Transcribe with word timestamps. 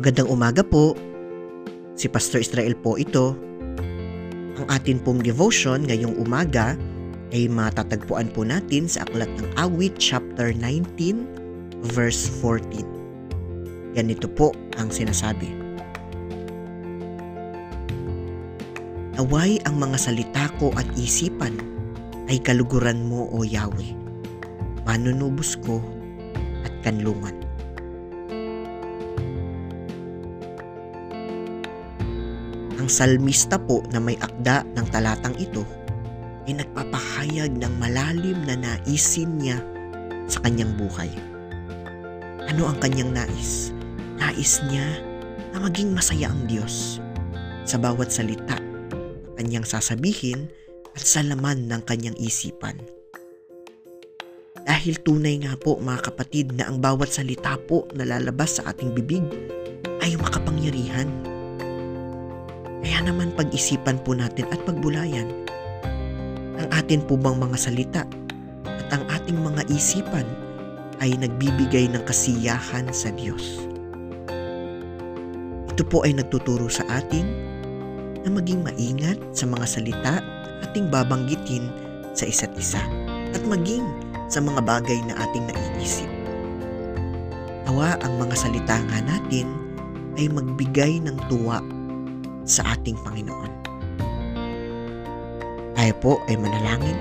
Magandang 0.00 0.32
umaga 0.32 0.64
po. 0.64 0.96
Si 1.92 2.08
Pastor 2.08 2.40
Israel 2.40 2.72
po 2.72 2.96
ito. 2.96 3.36
Ang 4.56 4.64
atin 4.72 4.96
pong 4.96 5.20
devotion 5.20 5.84
ngayong 5.84 6.16
umaga 6.16 6.72
ay 7.36 7.52
matatagpuan 7.52 8.32
po 8.32 8.40
natin 8.40 8.88
sa 8.88 9.04
Aklat 9.04 9.28
ng 9.36 9.52
Awit 9.60 10.00
chapter 10.00 10.56
19 10.56 11.84
verse 11.92 12.32
14. 12.40 12.80
Ganito 13.92 14.24
po 14.24 14.56
ang 14.80 14.88
sinasabi. 14.88 15.52
Naway 19.20 19.60
ang 19.68 19.76
mga 19.76 20.00
salita 20.00 20.48
ko 20.56 20.72
at 20.80 20.88
isipan 20.96 21.60
ay 22.32 22.40
kaluguran 22.40 23.04
mo 23.04 23.28
o 23.36 23.44
Yahweh. 23.44 23.92
Manunubos 24.88 25.60
ko 25.60 25.76
at 26.64 26.72
kanlungan. 26.88 27.49
Salmista 32.90 33.56
po 33.56 33.86
na 33.94 34.02
may 34.02 34.18
akda 34.18 34.66
ng 34.74 34.86
talatang 34.90 35.38
ito 35.38 35.62
ay 36.50 36.58
nagpapahayag 36.58 37.54
ng 37.54 37.72
malalim 37.78 38.36
na 38.44 38.58
naisin 38.58 39.38
niya 39.38 39.62
sa 40.26 40.42
kanyang 40.42 40.74
buhay. 40.74 41.10
Ano 42.50 42.66
ang 42.66 42.78
kanyang 42.82 43.14
nais? 43.14 43.70
Nais 44.18 44.58
niya 44.66 44.86
na 45.54 45.62
maging 45.62 45.94
masaya 45.94 46.34
ang 46.34 46.50
Diyos 46.50 46.98
sa 47.62 47.78
bawat 47.78 48.10
salita 48.10 48.58
na 48.58 49.30
kanyang 49.38 49.62
sasabihin 49.62 50.50
at 50.90 51.06
sa 51.06 51.22
laman 51.22 51.70
ng 51.70 51.82
kanyang 51.86 52.18
isipan. 52.18 52.74
Dahil 54.66 55.02
tunay 55.02 55.40
nga 55.42 55.54
po 55.58 55.78
mga 55.78 56.10
kapatid 56.12 56.54
na 56.54 56.68
ang 56.68 56.82
bawat 56.82 57.10
salita 57.10 57.56
po 57.66 57.86
na 57.94 58.06
lalabas 58.06 58.58
sa 58.58 58.70
ating 58.70 58.92
bibig 58.94 59.24
ay 60.02 60.14
makapangyarihan. 60.18 61.08
Naman 63.00 63.32
pag-isipan 63.32 63.96
po 64.04 64.12
natin 64.12 64.44
at 64.52 64.60
pagbulayan 64.68 65.26
ang 66.60 66.68
atin 66.76 67.00
po 67.00 67.16
bang 67.16 67.40
mga 67.40 67.56
salita 67.56 68.02
at 68.68 68.86
ang 68.92 69.02
ating 69.08 69.40
mga 69.40 69.64
isipan 69.72 70.28
ay 71.00 71.16
nagbibigay 71.16 71.88
ng 71.88 72.04
kasiyahan 72.04 72.84
sa 72.92 73.08
Diyos. 73.16 73.64
Ito 75.72 75.82
po 75.88 76.04
ay 76.04 76.20
nagtuturo 76.20 76.68
sa 76.68 76.84
atin 76.92 77.24
na 78.20 78.28
maging 78.28 78.60
maingat 78.60 79.16
sa 79.32 79.48
mga 79.48 79.64
salita 79.64 80.14
ating 80.68 80.92
babanggitin 80.92 81.72
sa 82.12 82.28
isa't 82.28 82.52
isa 82.60 82.84
at 83.32 83.40
maging 83.48 83.88
sa 84.28 84.44
mga 84.44 84.60
bagay 84.60 85.00
na 85.08 85.16
ating 85.16 85.48
naiisip. 85.48 86.10
Nawa 87.64 87.96
ang 88.04 88.20
mga 88.20 88.36
salita 88.36 88.76
nga 88.76 89.00
natin 89.00 89.48
ay 90.20 90.28
magbigay 90.28 91.00
ng 91.00 91.16
tuwa 91.32 91.64
sa 92.50 92.74
ating 92.74 92.98
Panginoon. 93.06 93.52
Tayo 95.78 95.94
po 96.02 96.12
ay 96.26 96.34
manalangin. 96.34 96.98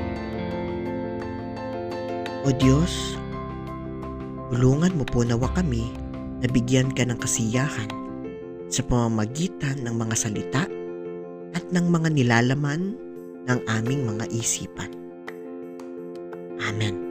O 2.45 2.53
Diyos, 2.53 3.17
tulungan 4.53 4.93
mo 4.93 5.03
po 5.03 5.25
nawa 5.25 5.49
kami 5.57 5.89
na 6.39 6.47
bigyan 6.47 6.93
ka 6.93 7.03
ng 7.03 7.17
kasiyahan 7.17 7.89
sa 8.69 8.85
pamamagitan 8.85 9.81
ng 9.83 9.95
mga 9.97 10.15
salita 10.15 10.63
at 11.57 11.65
ng 11.73 11.85
mga 11.89 12.13
nilalaman 12.13 12.93
ng 13.49 13.59
aming 13.65 14.05
mga 14.05 14.29
isipan. 14.29 14.93
Amen. 16.61 17.08